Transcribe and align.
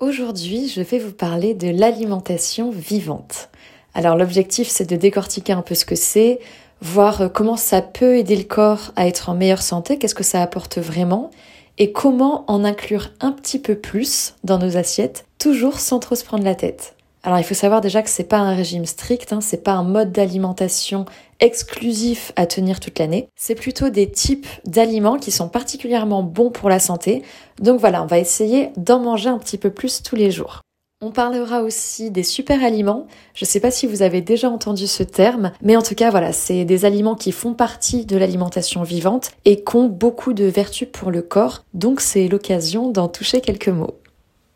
Aujourd'hui, 0.00 0.66
je 0.66 0.80
vais 0.80 0.98
vous 0.98 1.12
parler 1.12 1.52
de 1.52 1.68
l'alimentation 1.68 2.70
vivante. 2.70 3.50
Alors 3.92 4.16
l'objectif, 4.16 4.66
c'est 4.66 4.88
de 4.88 4.96
décortiquer 4.96 5.52
un 5.52 5.60
peu 5.60 5.74
ce 5.74 5.84
que 5.84 5.94
c'est, 5.94 6.40
voir 6.80 7.20
euh, 7.20 7.28
comment 7.28 7.58
ça 7.58 7.82
peut 7.82 8.16
aider 8.16 8.36
le 8.36 8.44
corps 8.44 8.92
à 8.96 9.06
être 9.06 9.28
en 9.28 9.34
meilleure 9.34 9.60
santé, 9.60 9.98
qu'est-ce 9.98 10.14
que 10.14 10.24
ça 10.24 10.40
apporte 10.40 10.78
vraiment, 10.78 11.30
et 11.76 11.92
comment 11.92 12.46
en 12.50 12.64
inclure 12.64 13.10
un 13.20 13.30
petit 13.30 13.58
peu 13.58 13.74
plus 13.74 14.36
dans 14.42 14.56
nos 14.56 14.78
assiettes, 14.78 15.26
toujours 15.38 15.78
sans 15.78 15.98
trop 15.98 16.14
se 16.14 16.24
prendre 16.24 16.44
la 16.44 16.54
tête. 16.54 16.94
Alors 17.22 17.38
il 17.38 17.44
faut 17.44 17.54
savoir 17.54 17.82
déjà 17.82 18.02
que 18.02 18.08
c'est 18.08 18.24
pas 18.24 18.38
un 18.38 18.54
régime 18.54 18.86
strict, 18.86 19.32
hein, 19.32 19.40
c'est 19.42 19.62
pas 19.62 19.72
un 19.72 19.82
mode 19.82 20.10
d'alimentation 20.10 21.04
exclusif 21.38 22.32
à 22.36 22.46
tenir 22.46 22.80
toute 22.80 22.98
l'année. 22.98 23.28
C'est 23.36 23.54
plutôt 23.54 23.90
des 23.90 24.10
types 24.10 24.46
d'aliments 24.64 25.18
qui 25.18 25.30
sont 25.30 25.48
particulièrement 25.48 26.22
bons 26.22 26.50
pour 26.50 26.70
la 26.70 26.78
santé. 26.78 27.22
Donc 27.60 27.78
voilà, 27.78 28.02
on 28.02 28.06
va 28.06 28.18
essayer 28.18 28.70
d'en 28.76 29.00
manger 29.00 29.28
un 29.28 29.38
petit 29.38 29.58
peu 29.58 29.70
plus 29.70 30.02
tous 30.02 30.16
les 30.16 30.30
jours. 30.30 30.60
On 31.02 31.12
parlera 31.12 31.62
aussi 31.62 32.10
des 32.10 32.22
super 32.22 32.62
aliments. 32.62 33.06
Je 33.32 33.46
ne 33.46 33.48
sais 33.48 33.60
pas 33.60 33.70
si 33.70 33.86
vous 33.86 34.02
avez 34.02 34.20
déjà 34.20 34.50
entendu 34.50 34.86
ce 34.86 35.02
terme, 35.02 35.52
mais 35.62 35.76
en 35.76 35.82
tout 35.82 35.94
cas 35.94 36.10
voilà, 36.10 36.32
c'est 36.32 36.66
des 36.66 36.84
aliments 36.84 37.14
qui 37.14 37.32
font 37.32 37.54
partie 37.54 38.04
de 38.04 38.18
l'alimentation 38.18 38.82
vivante 38.82 39.30
et 39.46 39.64
qui 39.64 39.76
ont 39.76 39.86
beaucoup 39.86 40.34
de 40.34 40.44
vertus 40.44 40.88
pour 40.90 41.10
le 41.10 41.22
corps. 41.22 41.64
Donc 41.72 42.00
c'est 42.02 42.28
l'occasion 42.28 42.90
d'en 42.90 43.08
toucher 43.08 43.40
quelques 43.40 43.68
mots. 43.68 44.00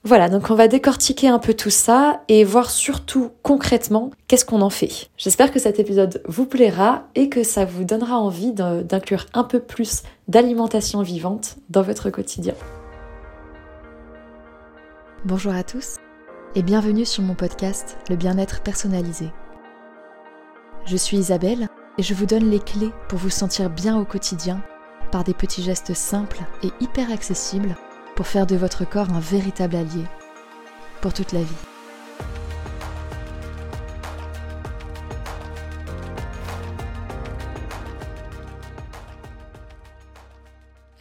Voilà, 0.06 0.28
donc 0.28 0.50
on 0.50 0.54
va 0.54 0.68
décortiquer 0.68 1.28
un 1.28 1.38
peu 1.38 1.54
tout 1.54 1.70
ça 1.70 2.20
et 2.28 2.44
voir 2.44 2.68
surtout 2.68 3.30
concrètement 3.42 4.10
qu'est-ce 4.28 4.44
qu'on 4.44 4.60
en 4.60 4.68
fait. 4.68 5.08
J'espère 5.16 5.50
que 5.50 5.58
cet 5.58 5.78
épisode 5.78 6.22
vous 6.28 6.44
plaira 6.44 7.04
et 7.14 7.30
que 7.30 7.42
ça 7.42 7.64
vous 7.64 7.84
donnera 7.84 8.18
envie 8.18 8.52
d'inclure 8.52 9.24
un 9.32 9.44
peu 9.44 9.60
plus 9.60 10.02
d'alimentation 10.28 11.00
vivante 11.00 11.56
dans 11.70 11.80
votre 11.80 12.10
quotidien. 12.10 12.52
Bonjour 15.24 15.54
à 15.54 15.62
tous 15.62 15.96
et 16.54 16.62
bienvenue 16.62 17.06
sur 17.06 17.22
mon 17.22 17.34
podcast 17.34 17.96
Le 18.10 18.16
bien-être 18.16 18.60
personnalisé. 18.60 19.30
Je 20.84 20.98
suis 20.98 21.16
Isabelle 21.16 21.68
et 21.96 22.02
je 22.02 22.12
vous 22.12 22.26
donne 22.26 22.50
les 22.50 22.60
clés 22.60 22.92
pour 23.08 23.18
vous 23.18 23.30
sentir 23.30 23.70
bien 23.70 23.98
au 23.98 24.04
quotidien 24.04 24.62
par 25.10 25.24
des 25.24 25.32
petits 25.32 25.62
gestes 25.62 25.94
simples 25.94 26.42
et 26.62 26.68
hyper 26.84 27.10
accessibles 27.10 27.74
pour 28.14 28.26
faire 28.26 28.46
de 28.46 28.56
votre 28.56 28.88
corps 28.88 29.10
un 29.10 29.20
véritable 29.20 29.76
allié 29.76 30.04
pour 31.00 31.12
toute 31.12 31.32
la 31.32 31.40
vie. 31.40 31.46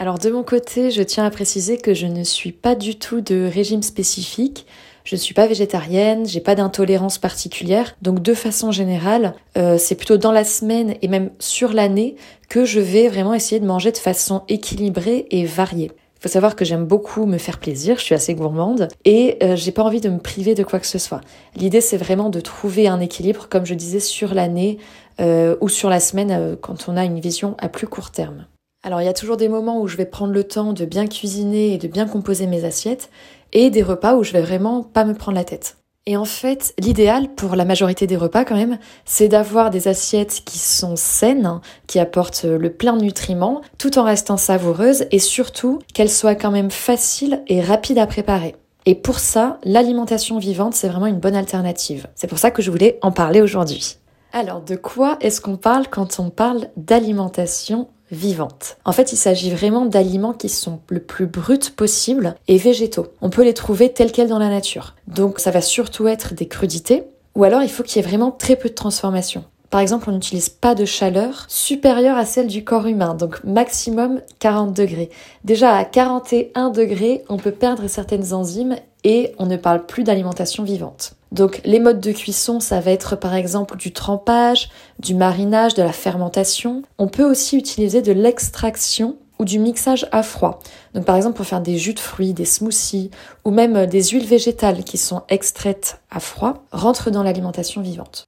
Alors 0.03 0.19
de 0.19 0.29
mon 0.29 0.43
côté, 0.43 0.91
je 0.91 1.01
tiens 1.01 1.25
à 1.25 1.29
préciser 1.29 1.77
que 1.77 1.93
je 1.93 2.07
ne 2.07 2.25
suis 2.25 2.51
pas 2.51 2.75
du 2.75 2.99
tout 2.99 3.21
de 3.21 3.49
régime 3.49 3.81
spécifique. 3.81 4.65
Je 5.05 5.15
ne 5.15 5.19
suis 5.19 5.33
pas 5.33 5.47
végétarienne, 5.47 6.25
j'ai 6.25 6.41
pas 6.41 6.55
d'intolérance 6.55 7.17
particulière, 7.17 7.95
donc 8.01 8.21
de 8.21 8.33
façon 8.33 8.71
générale, 8.71 9.33
euh, 9.57 9.77
c'est 9.77 9.95
plutôt 9.95 10.17
dans 10.17 10.31
la 10.33 10.43
semaine 10.43 10.95
et 11.01 11.07
même 11.07 11.29
sur 11.39 11.71
l'année 11.71 12.15
que 12.49 12.65
je 12.65 12.81
vais 12.81 13.07
vraiment 13.07 13.33
essayer 13.33 13.61
de 13.61 13.65
manger 13.65 13.93
de 13.93 13.97
façon 13.97 14.43
équilibrée 14.49 15.25
et 15.31 15.45
variée 15.45 15.91
faut 16.23 16.29
savoir 16.29 16.55
que 16.55 16.63
j'aime 16.63 16.85
beaucoup 16.85 17.25
me 17.25 17.37
faire 17.37 17.59
plaisir, 17.59 17.97
je 17.97 18.03
suis 18.03 18.15
assez 18.15 18.33
gourmande 18.33 18.87
et 19.03 19.37
euh, 19.43 19.57
j'ai 19.57 19.73
pas 19.73 19.83
envie 19.83 19.99
de 19.99 20.07
me 20.07 20.19
priver 20.19 20.55
de 20.55 20.63
quoi 20.63 20.79
que 20.79 20.87
ce 20.87 20.97
soit. 20.97 21.19
L'idée 21.57 21.81
c'est 21.81 21.97
vraiment 21.97 22.29
de 22.29 22.39
trouver 22.39 22.87
un 22.87 23.01
équilibre, 23.01 23.47
comme 23.49 23.65
je 23.65 23.73
disais, 23.73 23.99
sur 23.99 24.33
l'année 24.33 24.77
euh, 25.19 25.57
ou 25.59 25.67
sur 25.67 25.89
la 25.89 25.99
semaine 25.99 26.31
euh, 26.31 26.55
quand 26.55 26.87
on 26.87 26.95
a 26.95 27.03
une 27.03 27.19
vision 27.19 27.57
à 27.59 27.67
plus 27.67 27.87
court 27.87 28.11
terme. 28.11 28.45
Alors 28.83 29.01
il 29.01 29.05
y 29.05 29.09
a 29.09 29.13
toujours 29.13 29.35
des 29.35 29.49
moments 29.49 29.81
où 29.81 29.87
je 29.89 29.97
vais 29.97 30.05
prendre 30.05 30.31
le 30.31 30.45
temps 30.45 30.71
de 30.71 30.85
bien 30.85 31.07
cuisiner 31.07 31.73
et 31.73 31.77
de 31.77 31.89
bien 31.89 32.07
composer 32.07 32.47
mes 32.47 32.63
assiettes 32.63 33.09
et 33.51 33.69
des 33.69 33.83
repas 33.83 34.15
où 34.15 34.23
je 34.23 34.31
vais 34.31 34.41
vraiment 34.41 34.81
pas 34.81 35.03
me 35.03 35.15
prendre 35.15 35.35
la 35.35 35.43
tête. 35.43 35.75
Et 36.05 36.17
en 36.17 36.25
fait, 36.25 36.73
l'idéal 36.79 37.33
pour 37.33 37.55
la 37.55 37.63
majorité 37.63 38.07
des 38.07 38.17
repas 38.17 38.43
quand 38.43 38.57
même, 38.57 38.77
c'est 39.05 39.29
d'avoir 39.29 39.69
des 39.69 39.87
assiettes 39.87 40.41
qui 40.43 40.57
sont 40.57 40.97
saines, 40.97 41.61
qui 41.87 41.97
apportent 41.97 42.43
le 42.43 42.69
plein 42.73 42.97
de 42.97 43.03
nutriments, 43.03 43.61
tout 43.77 43.97
en 43.97 44.03
restant 44.03 44.35
savoureuses 44.35 45.05
et 45.11 45.19
surtout 45.19 45.79
qu'elles 45.93 46.09
soient 46.09 46.35
quand 46.35 46.51
même 46.51 46.71
faciles 46.71 47.41
et 47.47 47.61
rapides 47.61 47.99
à 47.99 48.07
préparer. 48.07 48.55
Et 48.85 48.95
pour 48.95 49.19
ça, 49.19 49.59
l'alimentation 49.63 50.39
vivante, 50.39 50.73
c'est 50.73 50.89
vraiment 50.89 51.07
une 51.07 51.21
bonne 51.21 51.37
alternative. 51.37 52.07
C'est 52.15 52.27
pour 52.27 52.37
ça 52.37 52.51
que 52.51 52.61
je 52.61 52.69
voulais 52.69 52.99
en 53.01 53.11
parler 53.11 53.41
aujourd'hui. 53.41 53.97
Alors, 54.35 54.61
de 54.61 54.75
quoi 54.75 55.17
est-ce 55.21 55.41
qu'on 55.41 55.57
parle 55.57 55.87
quand 55.87 56.19
on 56.19 56.31
parle 56.31 56.69
d'alimentation 56.75 57.89
vivante? 58.09 58.77
En 58.83 58.91
fait, 58.91 59.13
il 59.13 59.15
s'agit 59.15 59.51
vraiment 59.51 59.85
d'aliments 59.85 60.33
qui 60.33 60.49
sont 60.49 60.79
le 60.89 61.01
plus 61.01 61.27
bruts 61.27 61.69
possible 61.75 62.33
et 62.47 62.57
végétaux. 62.57 63.09
On 63.21 63.29
peut 63.29 63.43
les 63.43 63.53
trouver 63.53 63.93
tels 63.93 64.11
quels 64.11 64.29
dans 64.29 64.39
la 64.39 64.49
nature. 64.49 64.95
Donc 65.05 65.37
ça 65.37 65.51
va 65.51 65.61
surtout 65.61 66.07
être 66.07 66.33
des 66.33 66.47
crudités 66.47 67.03
ou 67.35 67.43
alors 67.43 67.61
il 67.61 67.69
faut 67.69 67.83
qu'il 67.83 68.01
y 68.01 68.05
ait 68.05 68.07
vraiment 68.07 68.31
très 68.31 68.55
peu 68.55 68.69
de 68.69 68.73
transformation. 68.73 69.43
Par 69.69 69.81
exemple, 69.81 70.09
on 70.09 70.13
n'utilise 70.13 70.49
pas 70.49 70.73
de 70.73 70.85
chaleur 70.85 71.45
supérieure 71.47 72.17
à 72.17 72.25
celle 72.25 72.47
du 72.47 72.63
corps 72.63 72.87
humain, 72.87 73.13
donc 73.13 73.43
maximum 73.43 74.21
40 74.39 74.75
degrés. 74.75 75.11
Déjà 75.43 75.75
à 75.75 75.85
41 75.85 76.71
degrés, 76.71 77.23
on 77.29 77.37
peut 77.37 77.51
perdre 77.51 77.87
certaines 77.87 78.33
enzymes 78.33 78.77
et 79.03 79.33
on 79.37 79.45
ne 79.45 79.57
parle 79.57 79.85
plus 79.85 80.03
d'alimentation 80.03 80.63
vivante. 80.63 81.15
Donc 81.33 81.61
les 81.65 81.79
modes 81.79 81.99
de 81.99 82.11
cuisson, 82.11 82.59
ça 82.59 82.79
va 82.79 82.91
être 82.91 83.15
par 83.15 83.33
exemple 83.33 83.75
du 83.75 83.91
trempage, 83.91 84.69
du 84.99 85.15
marinage, 85.15 85.73
de 85.73 85.81
la 85.81 85.91
fermentation. 85.91 86.83
On 86.99 87.07
peut 87.07 87.29
aussi 87.29 87.57
utiliser 87.57 88.03
de 88.03 88.11
l'extraction 88.11 89.17
ou 89.39 89.45
du 89.45 89.57
mixage 89.57 90.07
à 90.11 90.21
froid. 90.21 90.59
Donc 90.93 91.05
par 91.05 91.15
exemple 91.15 91.35
pour 91.37 91.47
faire 91.47 91.61
des 91.61 91.79
jus 91.79 91.95
de 91.95 91.99
fruits, 91.99 92.33
des 92.33 92.45
smoothies 92.45 93.09
ou 93.45 93.49
même 93.49 93.87
des 93.87 94.03
huiles 94.03 94.27
végétales 94.27 94.83
qui 94.83 94.99
sont 94.99 95.23
extraites 95.27 95.99
à 96.11 96.19
froid 96.19 96.65
rentrent 96.71 97.09
dans 97.09 97.23
l'alimentation 97.23 97.81
vivante. 97.81 98.25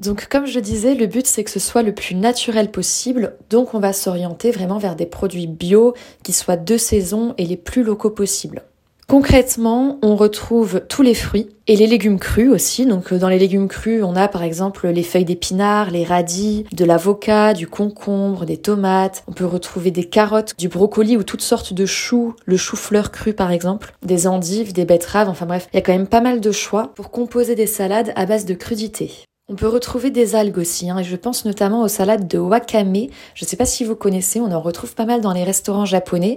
Donc 0.00 0.26
comme 0.28 0.46
je 0.46 0.58
disais, 0.58 0.96
le 0.96 1.06
but 1.06 1.28
c'est 1.28 1.44
que 1.44 1.50
ce 1.50 1.60
soit 1.60 1.82
le 1.82 1.94
plus 1.94 2.16
naturel 2.16 2.72
possible, 2.72 3.36
donc 3.50 3.74
on 3.74 3.80
va 3.80 3.92
s'orienter 3.92 4.50
vraiment 4.50 4.78
vers 4.78 4.96
des 4.96 5.06
produits 5.06 5.46
bio 5.46 5.94
qui 6.24 6.32
soient 6.32 6.56
de 6.56 6.76
saison 6.76 7.34
et 7.38 7.46
les 7.46 7.56
plus 7.56 7.84
locaux 7.84 8.10
possibles. 8.10 8.62
Concrètement, 9.10 9.98
on 10.02 10.16
retrouve 10.16 10.82
tous 10.86 11.00
les 11.00 11.14
fruits 11.14 11.48
et 11.66 11.76
les 11.76 11.86
légumes 11.86 12.18
crus 12.18 12.50
aussi. 12.50 12.84
Donc 12.84 13.10
euh, 13.10 13.18
dans 13.18 13.30
les 13.30 13.38
légumes 13.38 13.66
crus, 13.66 14.02
on 14.04 14.14
a 14.14 14.28
par 14.28 14.42
exemple 14.42 14.86
les 14.86 15.02
feuilles 15.02 15.24
d'épinards, 15.24 15.90
les 15.90 16.04
radis, 16.04 16.66
de 16.72 16.84
l'avocat, 16.84 17.54
du 17.54 17.66
concombre, 17.66 18.44
des 18.44 18.58
tomates. 18.58 19.24
On 19.26 19.32
peut 19.32 19.46
retrouver 19.46 19.90
des 19.90 20.04
carottes, 20.04 20.52
du 20.58 20.68
brocoli 20.68 21.16
ou 21.16 21.22
toutes 21.22 21.40
sortes 21.40 21.72
de 21.72 21.86
choux, 21.86 22.34
le 22.44 22.58
chou-fleur 22.58 23.10
cru 23.10 23.32
par 23.32 23.50
exemple, 23.50 23.94
des 24.02 24.26
endives, 24.26 24.74
des 24.74 24.84
betteraves, 24.84 25.30
enfin 25.30 25.46
bref, 25.46 25.68
il 25.72 25.76
y 25.76 25.78
a 25.78 25.82
quand 25.82 25.92
même 25.94 26.06
pas 26.06 26.20
mal 26.20 26.42
de 26.42 26.52
choix 26.52 26.92
pour 26.94 27.10
composer 27.10 27.54
des 27.54 27.66
salades 27.66 28.12
à 28.14 28.26
base 28.26 28.44
de 28.44 28.52
crudités. 28.52 29.24
On 29.50 29.54
peut 29.56 29.68
retrouver 29.68 30.10
des 30.10 30.34
algues 30.34 30.58
aussi, 30.58 30.90
hein, 30.90 30.98
et 30.98 31.04
je 31.04 31.16
pense 31.16 31.46
notamment 31.46 31.80
aux 31.80 31.88
salades 31.88 32.28
de 32.28 32.36
wakame. 32.36 33.06
Je 33.34 33.46
ne 33.46 33.48
sais 33.48 33.56
pas 33.56 33.64
si 33.64 33.82
vous 33.82 33.96
connaissez, 33.96 34.38
on 34.38 34.52
en 34.52 34.60
retrouve 34.60 34.94
pas 34.94 35.06
mal 35.06 35.22
dans 35.22 35.32
les 35.32 35.44
restaurants 35.44 35.86
japonais. 35.86 36.36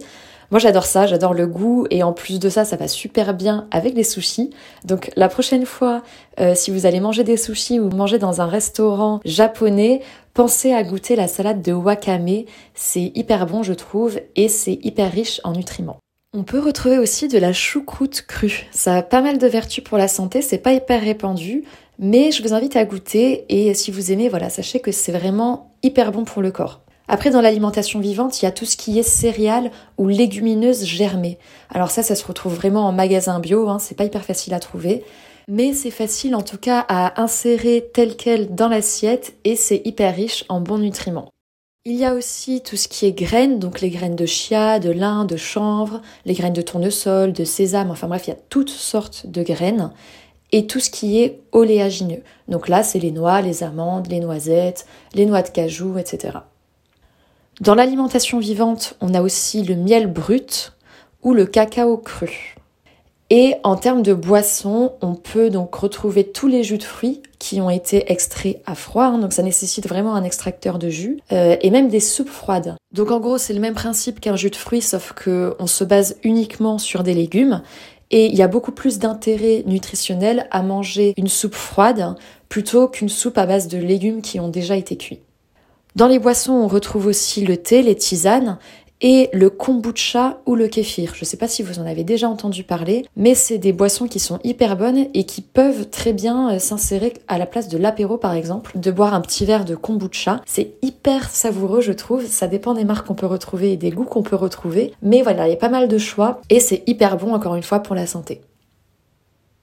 Moi 0.51 0.59
j'adore 0.59 0.85
ça, 0.85 1.07
j'adore 1.07 1.33
le 1.33 1.47
goût 1.47 1.87
et 1.89 2.03
en 2.03 2.11
plus 2.11 2.37
de 2.37 2.49
ça, 2.49 2.65
ça 2.65 2.75
va 2.75 2.89
super 2.89 3.33
bien 3.33 3.67
avec 3.71 3.95
les 3.95 4.03
sushis. 4.03 4.49
Donc 4.83 5.09
la 5.15 5.29
prochaine 5.29 5.65
fois, 5.65 6.03
euh, 6.41 6.55
si 6.55 6.71
vous 6.71 6.85
allez 6.85 6.99
manger 6.99 7.23
des 7.23 7.37
sushis 7.37 7.79
ou 7.79 7.89
manger 7.89 8.19
dans 8.19 8.41
un 8.41 8.47
restaurant 8.47 9.21
japonais, 9.23 10.01
pensez 10.33 10.73
à 10.73 10.83
goûter 10.83 11.15
la 11.15 11.29
salade 11.29 11.61
de 11.61 11.71
wakame. 11.71 12.43
C'est 12.73 13.13
hyper 13.15 13.45
bon 13.45 13.63
je 13.63 13.71
trouve 13.71 14.19
et 14.35 14.49
c'est 14.49 14.77
hyper 14.83 15.09
riche 15.09 15.39
en 15.45 15.53
nutriments. 15.53 15.99
On 16.33 16.43
peut 16.43 16.59
retrouver 16.59 16.97
aussi 16.97 17.29
de 17.29 17.37
la 17.37 17.53
choucroute 17.53 18.23
crue. 18.27 18.67
Ça 18.71 18.95
a 18.95 19.01
pas 19.03 19.21
mal 19.21 19.37
de 19.37 19.47
vertus 19.47 19.83
pour 19.83 19.97
la 19.97 20.09
santé, 20.09 20.41
c'est 20.41 20.57
pas 20.57 20.73
hyper 20.73 21.01
répandu, 21.01 21.63
mais 21.97 22.31
je 22.31 22.43
vous 22.43 22.53
invite 22.53 22.75
à 22.75 22.83
goûter 22.83 23.45
et 23.47 23.73
si 23.73 23.89
vous 23.91 24.11
aimez, 24.11 24.27
voilà, 24.27 24.49
sachez 24.49 24.81
que 24.81 24.91
c'est 24.91 25.11
vraiment 25.13 25.71
hyper 25.81 26.11
bon 26.11 26.25
pour 26.25 26.41
le 26.41 26.51
corps. 26.51 26.81
Après, 27.13 27.29
dans 27.29 27.41
l'alimentation 27.41 27.99
vivante, 27.99 28.41
il 28.41 28.45
y 28.45 28.47
a 28.47 28.53
tout 28.53 28.63
ce 28.63 28.77
qui 28.77 28.97
est 28.97 29.03
céréales 29.03 29.69
ou 29.97 30.07
légumineuses 30.07 30.85
germées. 30.85 31.39
Alors 31.69 31.91
ça, 31.91 32.03
ça 32.03 32.15
se 32.15 32.25
retrouve 32.25 32.55
vraiment 32.55 32.87
en 32.87 32.93
magasin 32.93 33.41
bio, 33.41 33.67
hein, 33.67 33.79
c'est 33.79 33.95
pas 33.95 34.05
hyper 34.05 34.23
facile 34.23 34.53
à 34.53 34.61
trouver. 34.61 35.03
Mais 35.49 35.73
c'est 35.73 35.91
facile 35.91 36.35
en 36.35 36.41
tout 36.41 36.57
cas 36.57 36.85
à 36.87 37.21
insérer 37.21 37.89
tel 37.93 38.15
quel 38.15 38.55
dans 38.55 38.69
l'assiette 38.69 39.33
et 39.43 39.57
c'est 39.57 39.81
hyper 39.83 40.15
riche 40.15 40.45
en 40.47 40.61
bons 40.61 40.77
nutriments. 40.77 41.27
Il 41.83 41.97
y 41.97 42.05
a 42.05 42.13
aussi 42.13 42.61
tout 42.61 42.77
ce 42.77 42.87
qui 42.87 43.05
est 43.05 43.11
graines, 43.11 43.59
donc 43.59 43.81
les 43.81 43.89
graines 43.89 44.15
de 44.15 44.25
chia, 44.25 44.79
de 44.79 44.91
lin, 44.91 45.25
de 45.25 45.35
chanvre, 45.35 46.01
les 46.23 46.33
graines 46.33 46.53
de 46.53 46.61
tournesol, 46.61 47.33
de 47.33 47.43
sésame, 47.43 47.91
enfin 47.91 48.07
bref, 48.07 48.27
il 48.27 48.29
y 48.29 48.33
a 48.33 48.39
toutes 48.47 48.69
sortes 48.69 49.25
de 49.25 49.43
graines 49.43 49.91
et 50.53 50.65
tout 50.65 50.79
ce 50.79 50.89
qui 50.89 51.21
est 51.21 51.41
oléagineux. 51.51 52.23
Donc 52.47 52.69
là, 52.69 52.83
c'est 52.83 52.99
les 52.99 53.11
noix, 53.11 53.41
les 53.41 53.63
amandes, 53.63 54.07
les 54.07 54.21
noisettes, 54.21 54.85
les 55.13 55.25
noix 55.25 55.41
de 55.41 55.49
cajou, 55.49 55.97
etc. 55.97 56.37
Dans 57.61 57.75
l'alimentation 57.75 58.39
vivante, 58.39 58.95
on 59.01 59.13
a 59.13 59.21
aussi 59.21 59.61
le 59.61 59.75
miel 59.75 60.07
brut 60.07 60.73
ou 61.21 61.35
le 61.35 61.45
cacao 61.45 61.95
cru. 61.95 62.55
Et 63.29 63.53
en 63.63 63.75
termes 63.75 64.01
de 64.01 64.15
boissons, 64.15 64.93
on 65.01 65.13
peut 65.13 65.51
donc 65.51 65.75
retrouver 65.75 66.23
tous 66.23 66.47
les 66.47 66.63
jus 66.63 66.79
de 66.79 66.83
fruits 66.83 67.21
qui 67.37 67.61
ont 67.61 67.69
été 67.69 68.11
extraits 68.11 68.57
à 68.65 68.73
froid, 68.73 69.03
hein, 69.03 69.19
donc 69.19 69.31
ça 69.31 69.43
nécessite 69.43 69.87
vraiment 69.87 70.15
un 70.15 70.23
extracteur 70.23 70.79
de 70.79 70.89
jus, 70.89 71.19
euh, 71.31 71.55
et 71.61 71.69
même 71.69 71.87
des 71.87 71.99
soupes 71.99 72.29
froides. 72.29 72.77
Donc 72.93 73.11
en 73.11 73.19
gros, 73.19 73.37
c'est 73.37 73.53
le 73.53 73.59
même 73.59 73.75
principe 73.75 74.19
qu'un 74.19 74.35
jus 74.35 74.49
de 74.49 74.55
fruits, 74.55 74.81
sauf 74.81 75.13
qu'on 75.13 75.67
se 75.67 75.83
base 75.83 76.17
uniquement 76.23 76.79
sur 76.79 77.03
des 77.03 77.13
légumes, 77.13 77.61
Et 78.09 78.25
il 78.25 78.35
y 78.35 78.41
a 78.41 78.47
beaucoup 78.47 78.73
plus 78.73 78.97
d'intérêt 78.97 79.63
nutritionnel 79.67 80.47
à 80.49 80.63
manger 80.63 81.13
une 81.15 81.29
soupe 81.29 81.55
froide 81.55 82.15
plutôt 82.49 82.87
qu'une 82.89 83.07
soupe 83.07 83.37
à 83.37 83.45
base 83.45 83.67
de 83.67 83.77
légumes 83.77 84.21
qui 84.21 84.39
ont 84.39 84.49
déjà 84.49 84.75
été 84.75 84.97
cuits. 84.97 85.21
Dans 85.95 86.07
les 86.07 86.19
boissons, 86.19 86.53
on 86.53 86.67
retrouve 86.67 87.07
aussi 87.07 87.45
le 87.45 87.57
thé, 87.57 87.81
les 87.81 87.95
tisanes 87.95 88.57
et 89.01 89.29
le 89.33 89.49
kombucha 89.49 90.39
ou 90.45 90.55
le 90.55 90.67
kéfir. 90.67 91.13
Je 91.15 91.21
ne 91.21 91.25
sais 91.25 91.35
pas 91.35 91.49
si 91.49 91.63
vous 91.63 91.79
en 91.79 91.85
avez 91.85 92.05
déjà 92.05 92.29
entendu 92.29 92.63
parler, 92.63 93.05
mais 93.17 93.35
c'est 93.35 93.57
des 93.57 93.73
boissons 93.73 94.07
qui 94.07 94.19
sont 94.19 94.39
hyper 94.43 94.77
bonnes 94.77 95.07
et 95.13 95.25
qui 95.25 95.41
peuvent 95.41 95.89
très 95.89 96.13
bien 96.13 96.51
euh, 96.51 96.59
s'insérer 96.59 97.13
à 97.27 97.37
la 97.37 97.45
place 97.45 97.67
de 97.67 97.77
l'apéro 97.77 98.17
par 98.17 98.33
exemple, 98.33 98.79
de 98.79 98.91
boire 98.91 99.13
un 99.13 99.21
petit 99.21 99.43
verre 99.43 99.65
de 99.65 99.75
kombucha. 99.75 100.41
C'est 100.45 100.75
hyper 100.81 101.29
savoureux 101.29 101.81
je 101.81 101.91
trouve, 101.91 102.25
ça 102.25 102.47
dépend 102.47 102.73
des 102.73 102.85
marques 102.85 103.07
qu'on 103.07 103.15
peut 103.15 103.25
retrouver 103.25 103.73
et 103.73 103.77
des 103.77 103.91
goûts 103.91 104.05
qu'on 104.05 104.23
peut 104.23 104.35
retrouver, 104.35 104.93
mais 105.01 105.23
voilà, 105.23 105.47
il 105.47 105.51
y 105.51 105.55
a 105.55 105.57
pas 105.57 105.67
mal 105.67 105.87
de 105.87 105.97
choix 105.97 106.39
et 106.49 106.59
c'est 106.59 106.83
hyper 106.87 107.17
bon 107.17 107.33
encore 107.33 107.55
une 107.55 107.63
fois 107.63 107.79
pour 107.79 107.95
la 107.95 108.05
santé. 108.05 108.41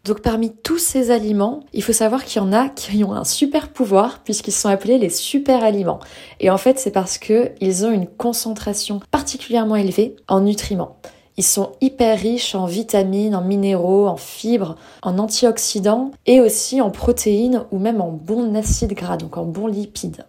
Donc 0.09 0.23
parmi 0.23 0.51
tous 0.51 0.79
ces 0.79 1.11
aliments, 1.11 1.61
il 1.75 1.83
faut 1.83 1.93
savoir 1.93 2.25
qu'il 2.25 2.41
y 2.41 2.45
en 2.45 2.55
a 2.55 2.71
qui 2.71 3.05
ont 3.05 3.13
un 3.13 3.25
super 3.25 3.69
pouvoir 3.69 4.21
puisqu'ils 4.25 4.53
sont 4.53 4.71
appelés 4.71 4.97
les 4.97 5.11
super 5.11 5.63
aliments. 5.63 6.01
Et 6.41 6.49
en 6.49 6.57
fait, 6.57 6.79
c'est 6.79 6.91
parce 6.91 7.19
qu'ils 7.19 7.85
ont 7.85 7.93
une 7.93 8.07
concentration 8.07 9.01
particulièrement 9.11 9.77
élevée 9.77 10.17
en 10.27 10.41
nutriments. 10.41 10.97
Ils 11.37 11.45
sont 11.45 11.73
hyper 11.83 12.19
riches 12.19 12.55
en 12.55 12.65
vitamines, 12.65 13.37
en 13.37 13.43
minéraux, 13.43 14.07
en 14.07 14.17
fibres, 14.17 14.77
en 15.03 15.19
antioxydants 15.19 16.11
et 16.25 16.41
aussi 16.41 16.81
en 16.81 16.91
protéines 16.91 17.65
ou 17.71 17.79
même 17.79 18.01
en 18.01 18.11
bons 18.11 18.55
acides 18.55 18.95
gras, 18.95 19.19
donc 19.19 19.37
en 19.37 19.45
bons 19.45 19.67
lipides. 19.67 20.25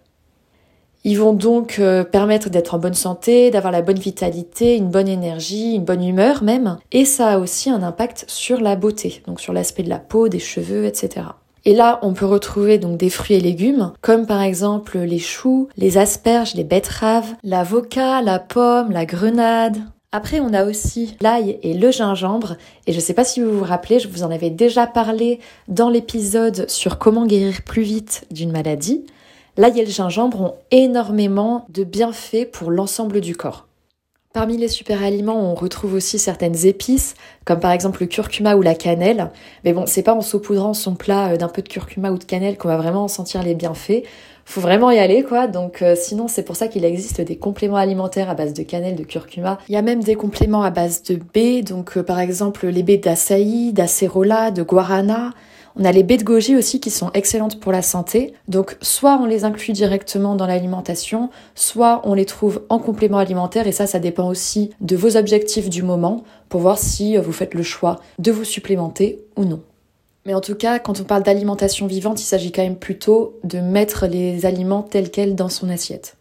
Ils 1.06 1.18
vont 1.18 1.34
donc 1.34 1.78
euh, 1.80 2.04
permettre 2.04 2.50
d'être 2.50 2.76
en 2.76 2.80
bonne 2.80 2.94
santé, 2.94 3.52
d'avoir 3.52 3.72
la 3.72 3.82
bonne 3.82 4.00
vitalité, 4.00 4.76
une 4.76 4.90
bonne 4.90 5.08
énergie, 5.08 5.76
une 5.76 5.86
bonne 5.86 6.04
humeur 6.04 6.44
même. 6.44 6.78
Et 6.92 7.06
ça 7.06 7.30
a 7.30 7.40
aussi 7.40 7.70
un 7.70 7.84
impact 7.84 8.26
sur 8.28 8.60
la 8.60 8.76
beauté, 8.76 9.24
donc 9.26 9.40
sur 9.40 9.54
l'aspect 9.54 9.84
de 9.84 9.90
la 9.90 10.00
peau, 10.00 10.28
des 10.28 10.40
cheveux, 10.40 10.86
etc. 10.86 11.28
Et 11.66 11.74
là, 11.74 12.00
on 12.02 12.14
peut 12.14 12.26
retrouver 12.26 12.80
donc 12.80 12.98
des 12.98 13.10
fruits 13.10 13.38
et 13.38 13.42
légumes, 13.42 13.94
comme 14.02 14.26
par 14.26 14.42
exemple 14.42 14.98
les 15.00 15.20
choux, 15.20 15.70
les 15.78 15.98
asperges, 15.98 16.56
les 16.56 16.64
betteraves, 16.64 17.36
l'avocat, 17.44 18.22
la 18.22 18.40
pomme, 18.40 18.92
la 18.92 19.06
grenade. 19.06 19.78
Après, 20.12 20.40
on 20.40 20.54
a 20.54 20.66
aussi 20.66 21.16
l'ail 21.22 21.60
et 21.62 21.76
le 21.76 21.92
gingembre. 21.92 22.56
Et 22.88 22.92
je 22.92 22.98
ne 22.98 23.02
sais 23.02 23.14
pas 23.14 23.24
si 23.24 23.42
vous 23.42 23.60
vous 23.60 23.64
rappelez, 23.64 24.00
je 24.00 24.08
vous 24.08 24.24
en 24.24 24.32
avais 24.32 24.50
déjà 24.50 24.88
parlé 24.88 25.40
dans 25.68 25.90
l'épisode 25.90 26.68
sur 26.70 26.98
comment 26.98 27.28
guérir 27.28 27.62
plus 27.64 27.84
vite 27.84 28.26
d'une 28.32 28.52
maladie. 28.52 29.06
L'ail 29.60 29.78
et 29.78 29.84
le 29.84 29.92
gingembre 29.92 30.42
ont 30.42 30.54
énormément 30.72 31.66
de 31.68 31.84
bienfaits 31.84 32.50
pour 32.50 32.72
l'ensemble 32.72 33.20
du 33.20 33.36
corps. 33.36 33.68
Parmi 34.32 34.56
les 34.56 34.70
super 34.70 35.04
aliments, 35.04 35.52
on 35.52 35.54
retrouve 35.54 35.96
aussi 35.96 36.18
certaines 36.18 36.66
épices, 36.66 37.14
comme 37.44 37.60
par 37.60 37.72
exemple 37.72 38.00
le 38.00 38.08
curcuma 38.08 38.56
ou 38.56 38.62
la 38.62 38.74
cannelle. 38.74 39.32
Mais 39.66 39.74
bon, 39.74 39.84
c'est 39.86 40.02
pas 40.02 40.14
en 40.14 40.22
saupoudrant 40.22 40.74
son 40.74 40.96
plat 40.96 41.34
euh, 41.34 41.36
d'un 41.36 41.50
peu 41.50 41.62
de 41.62 41.68
curcuma 41.68 42.10
ou 42.12 42.18
de 42.18 42.24
cannelle 42.24 42.58
qu'on 42.58 42.70
va 42.70 42.78
vraiment 42.78 43.04
en 43.04 43.08
sentir 43.10 43.44
les 43.44 43.54
bienfaits. 43.54 44.04
Faut 44.46 44.62
vraiment 44.62 44.92
y 44.92 44.98
aller, 44.98 45.24
quoi. 45.24 45.48
Donc, 45.48 45.82
euh, 45.82 45.94
sinon, 45.98 46.30
c'est 46.30 46.44
pour 46.44 46.56
ça 46.56 46.70
qu'il 46.70 46.86
existe 46.86 47.20
des 47.20 47.36
compléments 47.36 47.76
alimentaires 47.76 48.30
à 48.30 48.36
base 48.36 48.54
de 48.54 48.64
cannelle, 48.64 48.96
de 48.96 49.04
curcuma. 49.04 49.58
Il 49.68 49.74
y 49.74 49.78
a 49.78 49.82
même 49.82 50.02
des 50.02 50.16
compléments 50.16 50.64
à 50.64 50.70
base 50.70 51.04
de 51.04 51.20
baies, 51.34 51.64
donc 51.64 51.98
euh, 51.98 52.04
par 52.04 52.22
exemple 52.22 52.66
les 52.68 52.84
baies 52.84 52.98
d'açaï, 52.98 53.74
d'acérola, 53.74 54.52
de 54.52 54.64
guarana. 54.64 55.34
On 55.82 55.86
a 55.86 55.94
les 55.94 56.04
baies 56.04 56.18
de 56.18 56.26
goji 56.26 56.58
aussi 56.58 56.82
qui 56.82 56.90
sont 56.90 57.10
excellentes 57.14 57.62
pour 57.62 57.72
la 57.72 57.82
santé. 57.82 58.34
Donc 58.50 58.76
soit 58.82 59.18
on 59.22 59.26
les 59.26 59.46
inclut 59.46 59.72
directement 59.72 60.36
dans 60.36 60.46
l'alimentation, 60.46 61.30
soit 61.56 62.02
on 62.04 62.14
les 62.14 62.26
trouve 62.26 62.64
en 62.68 62.80
complément 62.80 63.18
alimentaire 63.18 63.66
et 63.66 63.72
ça 63.72 63.88
ça 63.88 64.00
dépend 64.00 64.28
aussi 64.28 64.72
de 64.82 64.98
vos 64.98 65.16
objectifs 65.16 65.70
du 65.70 65.82
moment 65.82 66.26
pour 66.50 66.60
voir 66.60 66.78
si 66.78 67.16
vous 67.16 67.32
faites 67.32 67.54
le 67.54 67.64
choix 67.64 68.02
de 68.20 68.30
vous 68.30 68.44
supplémenter 68.44 69.20
ou 69.38 69.46
non. 69.46 69.62
Mais 70.26 70.34
en 70.34 70.42
tout 70.42 70.56
cas, 70.56 70.80
quand 70.80 71.00
on 71.00 71.06
parle 71.06 71.24
d'alimentation 71.24 71.88
vivante, 71.88 72.22
il 72.22 72.26
s'agit 72.26 72.52
quand 72.52 72.62
même 72.62 72.76
plutôt 72.76 73.40
de 73.46 73.60
mettre 73.60 74.06
les 74.06 74.46
aliments 74.46 74.84
tels 74.84 75.10
quels 75.10 75.34
dans 75.34 75.48
son 75.48 75.70
assiette. 75.70 76.18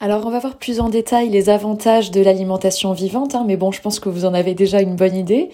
Alors 0.00 0.26
on 0.26 0.30
va 0.30 0.40
voir 0.40 0.56
plus 0.56 0.80
en 0.80 0.88
détail 0.88 1.28
les 1.28 1.48
avantages 1.50 2.10
de 2.10 2.20
l'alimentation 2.20 2.92
vivante, 2.92 3.36
hein, 3.36 3.44
mais 3.46 3.56
bon, 3.56 3.70
je 3.70 3.80
pense 3.80 4.00
que 4.00 4.08
vous 4.08 4.24
en 4.24 4.34
avez 4.34 4.54
déjà 4.54 4.80
une 4.80 4.96
bonne 4.96 5.14
idée. 5.14 5.50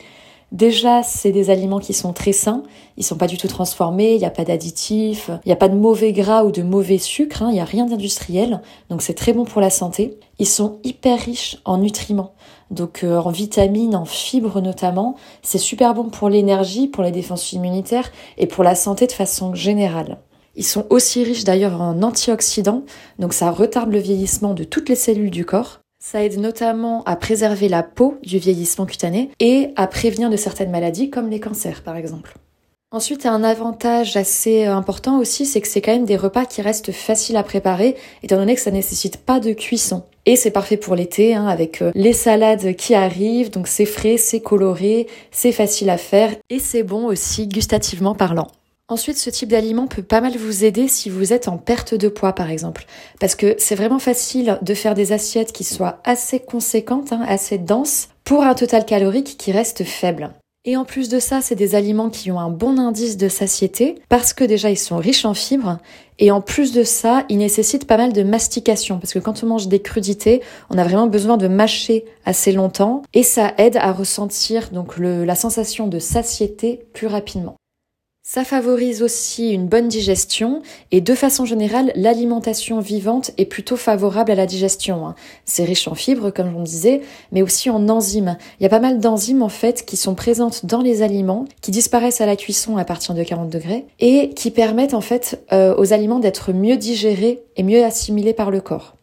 Déjà, 0.51 1.03
c'est 1.03 1.31
des 1.31 1.51
aliments 1.51 1.79
qui 1.79 1.93
sont 1.93 2.15
très 2.15 2.33
sains, 2.33 2.63
ils 2.97 3.05
sont 3.05 3.19
pas 3.19 3.27
du 3.27 3.37
tout 3.37 3.49
transformés, 3.49 4.15
il 4.15 4.19
n'y 4.19 4.25
a 4.25 4.31
pas 4.31 4.45
d'additifs, 4.45 5.31
il 5.45 5.49
n'y 5.49 5.53
a 5.53 5.57
pas 5.57 5.69
de 5.69 5.77
mauvais 5.77 6.13
gras 6.13 6.45
ou 6.45 6.51
de 6.51 6.63
mauvais 6.63 6.97
sucre, 6.97 7.43
hein, 7.43 7.49
il 7.51 7.55
n'y 7.55 7.61
a 7.61 7.67
rien 7.67 7.85
d'industriel, 7.85 8.63
donc 8.89 9.03
c'est 9.03 9.13
très 9.13 9.35
bon 9.35 9.45
pour 9.45 9.61
la 9.61 9.69
santé. 9.69 10.19
Ils 10.39 10.49
sont 10.49 10.79
hyper 10.85 11.21
riches 11.21 11.59
en 11.67 11.77
nutriments, 11.77 12.33
donc 12.71 13.05
euh, 13.05 13.19
en 13.19 13.31
vitamines, 13.31 13.95
en 13.95 14.07
fibres 14.07 14.63
notamment. 14.63 15.17
C'est 15.43 15.59
super 15.59 15.93
bon 15.93 16.05
pour 16.05 16.31
l'énergie, 16.31 16.89
pour 16.89 17.03
les 17.03 17.13
défenses 17.13 17.53
immunitaires 17.53 18.11
et 18.39 18.47
pour 18.47 18.65
la 18.65 18.75
santé 18.75 19.07
de 19.07 19.13
façon 19.13 19.55
générale. 19.55 20.17
Ils 20.57 20.65
sont 20.65 20.87
aussi 20.89 21.23
riches 21.25 21.45
d'ailleurs 21.45 21.81
en 21.83 22.03
antioxydants, 22.03 22.85
donc 23.19 23.35
ça 23.35 23.51
retarde 23.51 23.93
le 23.93 23.99
vieillissement 23.99 24.55
de 24.55 24.65
toutes 24.65 24.89
les 24.89 24.97
cellules 24.97 25.31
du 25.31 25.45
corps. 25.45 25.81
Ça 26.11 26.25
aide 26.25 26.39
notamment 26.39 27.05
à 27.05 27.17
préserver 27.17 27.69
la 27.69 27.83
peau 27.83 28.17
du 28.23 28.39
vieillissement 28.39 28.87
cutané 28.87 29.29
et 29.41 29.75
à 29.77 29.87
prévenir 29.87 30.31
de 30.31 30.39
certaines 30.39 30.71
maladies 30.71 31.11
comme 31.11 31.29
les 31.29 31.39
cancers 31.39 31.83
par 31.83 31.99
exemple. 31.99 32.39
Ensuite, 32.91 33.27
un 33.27 33.45
avantage 33.45 34.17
assez 34.17 34.65
important 34.65 35.19
aussi, 35.19 35.45
c'est 35.45 35.61
que 35.61 35.69
c'est 35.69 35.83
quand 35.83 35.93
même 35.93 36.07
des 36.07 36.17
repas 36.17 36.47
qui 36.47 36.63
restent 36.63 36.93
faciles 36.93 37.37
à 37.37 37.43
préparer, 37.43 37.95
étant 38.23 38.37
donné 38.37 38.55
que 38.55 38.61
ça 38.63 38.71
nécessite 38.71 39.19
pas 39.19 39.39
de 39.39 39.53
cuisson. 39.53 40.03
Et 40.25 40.37
c'est 40.37 40.51
parfait 40.51 40.79
pour 40.79 40.95
l'été, 40.95 41.35
hein, 41.35 41.47
avec 41.47 41.83
euh, 41.83 41.93
les 41.95 42.15
salades 42.15 42.75
qui 42.77 42.95
arrivent, 42.95 43.51
donc 43.51 43.69
c'est 43.69 43.85
frais, 43.85 44.17
c'est 44.17 44.41
coloré, 44.41 45.09
c'est 45.31 45.53
facile 45.53 45.91
à 45.91 45.99
faire, 45.99 46.35
et 46.49 46.59
c'est 46.59 46.85
bon 46.85 47.05
aussi 47.05 47.49
gustativement 47.49 48.15
parlant. 48.15 48.49
Ensuite, 48.91 49.19
ce 49.19 49.29
type 49.29 49.51
d'aliment 49.51 49.87
peut 49.87 50.03
pas 50.03 50.23
mal 50.23 50.35
vous 50.39 50.65
aider 50.65 50.89
si 50.89 51.11
vous 51.11 51.35
êtes 51.35 51.47
en 51.49 51.59
perte 51.59 51.95
de 51.95 52.09
poids, 52.09 52.33
par 52.33 52.51
exemple. 52.51 52.87
Parce 53.21 53.35
que 53.35 53.55
c'est 53.59 53.75
vraiment 53.75 53.99
facile 53.99 54.59
de 54.63 54.73
faire 54.73 54.95
des 54.95 55.13
assiettes 55.13 55.53
qui 55.53 55.65
soient 55.65 56.01
assez 56.05 56.41
conséquentes, 56.41 57.13
hein, 57.13 57.23
assez 57.29 57.59
denses, 57.59 58.09
pour 58.25 58.45
un 58.45 58.55
total 58.55 58.87
calorique 58.87 59.37
qui 59.37 59.53
reste 59.53 59.85
faible. 59.85 60.31
Et 60.65 60.77
en 60.77 60.87
plus 60.87 61.11
de 61.11 61.19
ça, 61.19 61.41
c'est 61.43 61.55
des 61.55 61.75
aliments 61.75 62.09
qui 62.09 62.31
ont 62.31 62.41
un 62.41 62.51
bon 62.51 62.79
indice 62.79 63.19
de 63.19 63.29
satiété 63.29 63.95
parce 64.09 64.33
que 64.33 64.45
déjà 64.45 64.71
ils 64.71 64.79
sont 64.79 64.97
riches 64.97 65.25
en 65.25 65.33
fibres 65.33 65.79
et 66.19 66.31
en 66.31 66.41
plus 66.41 66.73
de 66.73 66.83
ça, 66.83 67.25
ils 67.29 67.39
nécessitent 67.39 67.87
pas 67.87 67.97
mal 67.97 68.13
de 68.13 68.23
mastication 68.23 68.99
parce 68.99 69.13
que 69.13 69.19
quand 69.19 69.43
on 69.43 69.47
mange 69.47 69.69
des 69.69 69.81
crudités, 69.81 70.43
on 70.69 70.77
a 70.77 70.85
vraiment 70.85 71.07
besoin 71.07 71.37
de 71.37 71.49
mâcher 71.49 72.05
assez 72.27 72.53
longtemps 72.53 73.03
et 73.15 73.23
ça 73.23 73.55
aide 73.57 73.77
à 73.77 73.93
ressentir 73.93 74.71
donc 74.71 74.99
la 74.99 75.35
sensation 75.37 75.87
de 75.87 75.99
satiété 75.99 76.81
plus 76.93 77.07
rapidement. 77.07 77.58
Ça 78.31 78.45
favorise 78.45 79.03
aussi 79.03 79.55
une 79.55 79.69
bonne 79.69 79.89
digestion 79.89 80.61
et 80.91 81.01
de 81.01 81.15
façon 81.15 81.47
générale, 81.47 81.93
l'alimentation 81.95 82.79
vivante 82.79 83.31
est 83.39 83.47
plutôt 83.47 83.79
favorable 83.79 84.31
à 84.31 84.35
la 84.35 84.45
digestion. 84.45 85.07
Hein. 85.07 85.15
C'est 85.47 85.65
riche 85.65 85.89
en 85.89 85.95
fibres, 85.95 86.31
comme 86.31 86.55
on 86.55 86.63
disais, 86.63 87.01
mais 87.33 87.41
aussi 87.41 87.71
en 87.71 87.89
enzymes. 87.89 88.37
Il 88.61 88.65
y 88.65 88.67
a 88.67 88.69
pas 88.69 88.81
mal 88.81 89.01
d'enzymes 89.01 89.43
en 89.43 89.49
fait 89.49 89.87
qui 89.87 89.97
sont 89.97 90.15
présentes 90.15 90.67
dans 90.67 90.83
les 90.83 91.01
aliments, 91.01 91.47
qui 91.63 91.71
disparaissent 91.71 92.21
à 92.21 92.27
la 92.27 92.37
cuisson 92.37 92.77
à 92.77 92.85
partir 92.85 93.15
de 93.15 93.23
40 93.23 93.49
degrés 93.49 93.87
et 93.99 94.29
qui 94.37 94.51
permettent 94.51 94.93
en 94.93 95.01
fait 95.01 95.43
euh, 95.55 95.75
aux 95.79 95.95
aliments 95.95 96.19
d'être 96.19 96.53
mieux 96.53 96.77
digérés 96.77 97.45
et 97.57 97.63
mieux 97.63 97.83
assimilés 97.83 98.35
par 98.35 98.51
le 98.51 98.61
corps. 98.61 98.98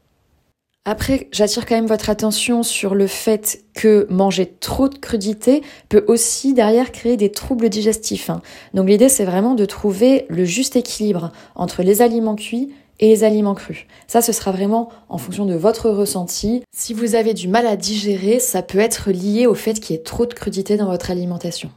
Après, 0.88 1.28
j'attire 1.32 1.66
quand 1.66 1.74
même 1.74 1.88
votre 1.88 2.12
attention 2.12 2.62
sur 2.62 2.94
le 2.94 3.08
fait 3.08 3.64
que 3.74 4.06
manger 4.12 4.46
trop 4.46 4.88
de 4.88 5.00
crudités 5.00 5.64
peut 5.90 6.06
aussi 6.08 6.54
derrière 6.54 6.92
créer 6.92 7.18
des 7.18 7.32
troubles 7.32 7.70
digestifs. 7.70 8.30
Hein. 8.30 8.44
Donc 8.76 8.88
l'idée 8.88 9.10
c'est 9.10 9.26
vraiment 9.26 9.56
de 9.56 9.66
trouver 9.66 10.28
le 10.30 10.46
juste 10.46 10.76
équilibre 10.76 11.32
entre 11.56 11.82
les 11.82 12.04
aliments 12.04 12.36
cuits 12.36 12.72
et 13.00 13.10
les 13.10 13.24
aliments 13.24 13.56
crus. 13.56 13.88
Ça, 14.08 14.22
ce 14.22 14.32
sera 14.32 14.52
vraiment 14.52 14.90
en 15.10 15.18
fonction 15.18 15.46
de 15.46 15.56
votre 15.56 15.90
ressenti. 15.90 16.64
Si 16.72 16.94
vous 16.94 17.16
avez 17.16 17.34
du 17.34 17.48
mal 17.48 17.66
à 17.66 17.76
digérer, 17.76 18.40
ça 18.40 18.62
peut 18.62 18.80
être 18.80 19.10
lié 19.10 19.48
au 19.48 19.56
fait 19.56 19.80
qu'il 19.80 19.96
y 19.96 20.00
ait 20.00 20.04
trop 20.04 20.28
de 20.28 20.36
crudités 20.36 20.78
dans 20.78 20.86
votre 20.86 21.10
alimentation. 21.10 21.72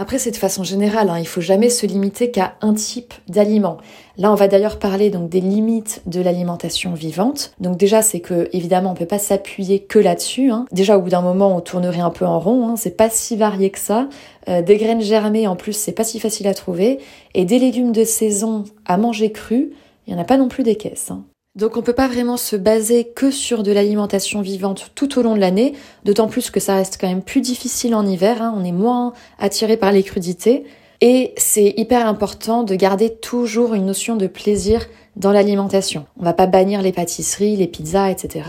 Après, 0.00 0.20
c'est 0.20 0.30
de 0.30 0.36
façon 0.36 0.62
générale, 0.62 1.10
hein, 1.10 1.18
il 1.18 1.26
faut 1.26 1.40
jamais 1.40 1.70
se 1.70 1.84
limiter 1.84 2.30
qu'à 2.30 2.54
un 2.60 2.72
type 2.72 3.12
d'aliment. 3.26 3.78
Là, 4.16 4.30
on 4.30 4.36
va 4.36 4.46
d'ailleurs 4.46 4.78
parler 4.78 5.10
donc 5.10 5.28
des 5.28 5.40
limites 5.40 6.02
de 6.06 6.20
l'alimentation 6.20 6.94
vivante. 6.94 7.52
Donc 7.58 7.76
déjà, 7.76 8.00
c'est 8.00 8.20
que 8.20 8.48
évidemment, 8.52 8.92
on 8.92 8.94
peut 8.94 9.06
pas 9.06 9.18
s'appuyer 9.18 9.80
que 9.80 9.98
là-dessus. 9.98 10.52
Hein. 10.52 10.66
Déjà, 10.70 10.96
au 10.96 11.02
bout 11.02 11.08
d'un 11.08 11.20
moment, 11.20 11.56
on 11.56 11.60
tournerait 11.60 11.98
un 11.98 12.10
peu 12.10 12.24
en 12.24 12.38
rond. 12.38 12.68
Hein. 12.68 12.76
C'est 12.76 12.96
pas 12.96 13.10
si 13.10 13.34
varié 13.34 13.70
que 13.70 13.80
ça. 13.80 14.08
Euh, 14.48 14.62
des 14.62 14.76
graines 14.76 15.00
germées, 15.00 15.48
en 15.48 15.56
plus, 15.56 15.72
c'est 15.72 15.90
pas 15.90 16.04
si 16.04 16.20
facile 16.20 16.46
à 16.46 16.54
trouver. 16.54 17.00
Et 17.34 17.44
des 17.44 17.58
légumes 17.58 17.90
de 17.90 18.04
saison 18.04 18.62
à 18.86 18.98
manger 18.98 19.32
crus, 19.32 19.70
il 20.06 20.12
y 20.12 20.16
en 20.16 20.20
a 20.20 20.24
pas 20.24 20.36
non 20.36 20.46
plus 20.46 20.62
des 20.62 20.76
caisses. 20.76 21.10
Hein. 21.10 21.24
Donc 21.58 21.76
on 21.76 21.82
peut 21.82 21.92
pas 21.92 22.06
vraiment 22.06 22.36
se 22.36 22.54
baser 22.54 23.08
que 23.08 23.32
sur 23.32 23.64
de 23.64 23.72
l'alimentation 23.72 24.42
vivante 24.42 24.92
tout 24.94 25.18
au 25.18 25.22
long 25.22 25.34
de 25.34 25.40
l'année, 25.40 25.74
d'autant 26.04 26.28
plus 26.28 26.52
que 26.52 26.60
ça 26.60 26.76
reste 26.76 26.98
quand 27.00 27.08
même 27.08 27.20
plus 27.20 27.40
difficile 27.40 27.96
en 27.96 28.06
hiver, 28.06 28.40
hein. 28.40 28.54
on 28.56 28.64
est 28.64 28.70
moins 28.70 29.12
attiré 29.40 29.76
par 29.76 29.90
les 29.90 30.04
crudités. 30.04 30.62
Et 31.00 31.34
c'est 31.36 31.74
hyper 31.76 32.06
important 32.06 32.62
de 32.62 32.76
garder 32.76 33.12
toujours 33.12 33.74
une 33.74 33.86
notion 33.86 34.14
de 34.14 34.28
plaisir 34.28 34.86
dans 35.16 35.32
l'alimentation. 35.32 36.06
On 36.20 36.24
va 36.24 36.32
pas 36.32 36.46
bannir 36.46 36.80
les 36.80 36.92
pâtisseries, 36.92 37.56
les 37.56 37.66
pizzas, 37.66 38.08
etc. 38.08 38.44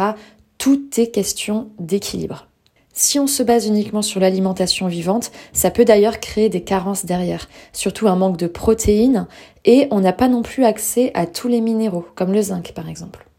Tout 0.60 0.80
est 0.98 1.08
question 1.08 1.70
d'équilibre. 1.80 2.49
Si 2.94 3.20
on 3.20 3.28
se 3.28 3.44
base 3.44 3.68
uniquement 3.68 4.02
sur 4.02 4.20
l'alimentation 4.20 4.88
vivante, 4.88 5.32
ça 5.54 5.72
peut 5.72 5.86
d'ailleurs 5.86 6.20
créer 6.20 6.50
des 6.50 6.62
carences 6.62 7.06
derrière, 7.06 7.48
surtout 7.72 8.08
un 8.08 8.16
manque 8.16 8.38
de 8.38 8.48
protéines, 8.48 9.28
et 9.66 9.88
on 9.92 10.00
n'a 10.00 10.14
pas 10.14 10.28
non 10.28 10.42
plus 10.42 10.66
accès 10.66 11.12
à 11.14 11.26
tous 11.26 11.48
les 11.48 11.62
minéraux, 11.62 12.06
comme 12.16 12.34
le 12.34 12.42
zinc 12.42 12.72
par 12.74 12.90
exemple. 12.90 13.30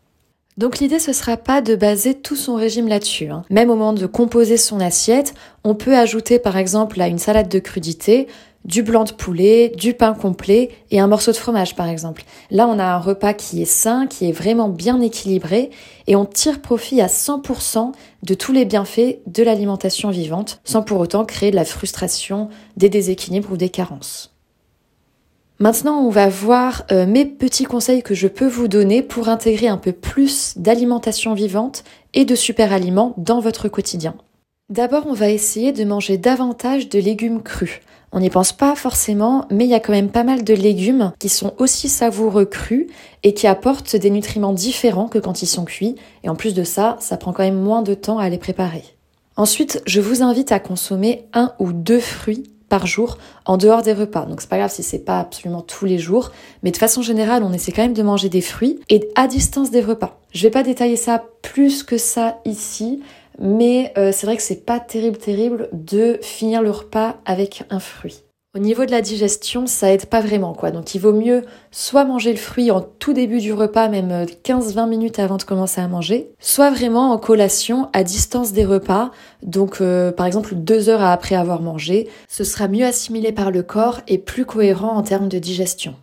Donc 0.56 0.78
l'idée 0.78 0.98
ce 0.98 1.12
sera 1.12 1.36
pas 1.36 1.62
de 1.62 1.74
baser 1.74 2.14
tout 2.14 2.36
son 2.36 2.54
régime 2.54 2.86
là-dessus. 2.86 3.28
Hein. 3.28 3.44
Même 3.50 3.70
au 3.70 3.76
moment 3.76 3.92
de 3.92 4.06
composer 4.06 4.56
son 4.56 4.78
assiette, 4.78 5.32
on 5.64 5.74
peut 5.74 5.96
ajouter 5.96 6.38
par 6.38 6.56
exemple 6.56 7.00
à 7.00 7.08
une 7.08 7.18
salade 7.18 7.48
de 7.48 7.58
crudité 7.58 8.28
du 8.64 8.82
blanc 8.82 9.04
de 9.04 9.12
poulet, 9.12 9.72
du 9.76 9.94
pain 9.94 10.14
complet 10.14 10.70
et 10.90 11.00
un 11.00 11.06
morceau 11.06 11.32
de 11.32 11.36
fromage 11.36 11.76
par 11.76 11.88
exemple. 11.88 12.24
Là 12.50 12.68
on 12.68 12.78
a 12.78 12.84
un 12.84 12.98
repas 12.98 13.34
qui 13.34 13.62
est 13.62 13.66
sain, 13.66 14.06
qui 14.06 14.28
est 14.28 14.32
vraiment 14.32 14.68
bien 14.68 15.00
équilibré 15.00 15.70
et 16.06 16.16
on 16.16 16.24
tire 16.24 16.60
profit 16.60 17.00
à 17.00 17.06
100% 17.06 17.92
de 18.22 18.34
tous 18.34 18.52
les 18.52 18.64
bienfaits 18.64 19.18
de 19.26 19.42
l'alimentation 19.42 20.10
vivante 20.10 20.60
sans 20.64 20.82
pour 20.82 21.00
autant 21.00 21.24
créer 21.24 21.50
de 21.50 21.56
la 21.56 21.64
frustration, 21.64 22.48
des 22.76 22.88
déséquilibres 22.88 23.52
ou 23.52 23.56
des 23.56 23.70
carences. 23.70 24.34
Maintenant, 25.62 26.00
on 26.00 26.08
va 26.08 26.26
voir 26.30 26.84
euh, 26.90 27.04
mes 27.04 27.26
petits 27.26 27.64
conseils 27.64 28.02
que 28.02 28.14
je 28.14 28.28
peux 28.28 28.46
vous 28.46 28.66
donner 28.66 29.02
pour 29.02 29.28
intégrer 29.28 29.68
un 29.68 29.76
peu 29.76 29.92
plus 29.92 30.54
d'alimentation 30.56 31.34
vivante 31.34 31.84
et 32.14 32.24
de 32.24 32.34
super 32.34 32.72
aliments 32.72 33.12
dans 33.18 33.40
votre 33.40 33.68
quotidien. 33.68 34.14
D'abord, 34.70 35.04
on 35.06 35.12
va 35.12 35.28
essayer 35.28 35.72
de 35.72 35.84
manger 35.84 36.16
davantage 36.16 36.88
de 36.88 36.98
légumes 36.98 37.42
crus. 37.42 37.80
On 38.12 38.20
n'y 38.20 38.30
pense 38.30 38.52
pas 38.52 38.74
forcément, 38.74 39.46
mais 39.50 39.64
il 39.64 39.70
y 39.70 39.74
a 39.74 39.80
quand 39.80 39.92
même 39.92 40.10
pas 40.10 40.24
mal 40.24 40.42
de 40.42 40.54
légumes 40.54 41.12
qui 41.20 41.28
sont 41.28 41.54
aussi 41.58 41.88
savoureux 41.88 42.44
crus 42.44 42.88
et 43.22 43.34
qui 43.34 43.46
apportent 43.46 43.94
des 43.94 44.10
nutriments 44.10 44.52
différents 44.52 45.06
que 45.06 45.18
quand 45.18 45.42
ils 45.42 45.46
sont 45.46 45.64
cuits. 45.64 45.94
Et 46.24 46.28
en 46.28 46.34
plus 46.34 46.54
de 46.54 46.64
ça, 46.64 46.96
ça 46.98 47.16
prend 47.16 47.32
quand 47.32 47.44
même 47.44 47.60
moins 47.60 47.82
de 47.82 47.94
temps 47.94 48.18
à 48.18 48.28
les 48.28 48.38
préparer. 48.38 48.82
Ensuite, 49.36 49.80
je 49.86 50.00
vous 50.00 50.22
invite 50.22 50.50
à 50.50 50.58
consommer 50.58 51.24
un 51.34 51.52
ou 51.60 51.72
deux 51.72 52.00
fruits 52.00 52.50
par 52.68 52.86
jour 52.86 53.18
en 53.44 53.58
dehors 53.58 53.82
des 53.82 53.92
repas. 53.92 54.24
Donc 54.24 54.40
c'est 54.40 54.48
pas 54.48 54.58
grave 54.58 54.72
si 54.72 54.82
c'est 54.82 55.04
pas 55.04 55.20
absolument 55.20 55.60
tous 55.60 55.84
les 55.84 55.98
jours, 55.98 56.30
mais 56.62 56.70
de 56.70 56.76
façon 56.78 57.02
générale, 57.02 57.42
on 57.42 57.52
essaie 57.52 57.72
quand 57.72 57.82
même 57.82 57.92
de 57.92 58.02
manger 58.02 58.30
des 58.30 58.40
fruits 58.40 58.80
et 58.88 59.08
à 59.16 59.26
distance 59.26 59.70
des 59.70 59.80
repas. 59.82 60.18
Je 60.32 60.42
vais 60.42 60.50
pas 60.50 60.62
détailler 60.62 60.96
ça 60.96 61.24
plus 61.42 61.82
que 61.82 61.98
ça 61.98 62.38
ici, 62.44 63.02
mais 63.40 63.92
euh, 63.98 64.12
c'est 64.12 64.26
vrai 64.26 64.36
que 64.36 64.42
c'est 64.42 64.64
pas 64.64 64.78
terrible 64.78 65.16
terrible 65.16 65.68
de 65.72 66.18
finir 66.22 66.62
le 66.62 66.70
repas 66.70 67.16
avec 67.24 67.64
un 67.70 67.80
fruit. 67.80 68.22
Au 68.52 68.58
niveau 68.58 68.84
de 68.84 68.90
la 68.90 69.00
digestion, 69.00 69.68
ça 69.68 69.92
aide 69.92 70.06
pas 70.06 70.20
vraiment 70.20 70.54
quoi. 70.54 70.72
Donc 70.72 70.96
il 70.96 70.98
vaut 70.98 71.12
mieux 71.12 71.44
soit 71.70 72.04
manger 72.04 72.32
le 72.32 72.38
fruit 72.38 72.72
en 72.72 72.80
tout 72.80 73.12
début 73.12 73.38
du 73.38 73.52
repas, 73.52 73.88
même 73.88 74.24
15-20 74.24 74.78
euh, 74.78 74.86
minutes 74.86 75.18
avant 75.20 75.36
de 75.36 75.44
commencer 75.44 75.80
à 75.80 75.86
manger, 75.86 76.32
soit 76.40 76.70
vraiment 76.70 77.12
en 77.12 77.18
collation 77.18 77.88
à 77.92 78.02
distance 78.02 78.52
des 78.52 78.64
repas, 78.64 79.12
donc 79.44 79.80
euh, 79.80 80.10
par 80.10 80.26
exemple 80.26 80.56
deux 80.56 80.88
heures 80.88 81.04
après 81.04 81.36
avoir 81.36 81.62
mangé. 81.62 82.08
Ce 82.28 82.42
sera 82.42 82.66
mieux 82.66 82.84
assimilé 82.84 83.30
par 83.30 83.52
le 83.52 83.62
corps 83.62 84.00
et 84.08 84.18
plus 84.18 84.44
cohérent 84.44 84.96
en 84.96 85.02
termes 85.02 85.28
de 85.28 85.38
digestion. 85.38 85.94